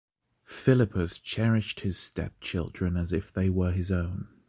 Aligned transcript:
Philippus 0.47 1.19
cherished 1.19 1.81
his 1.81 1.95
stepchildren 1.95 2.97
as 2.97 3.13
if 3.13 3.31
they 3.31 3.51
were 3.51 3.71
his 3.71 3.91
own. 3.91 4.29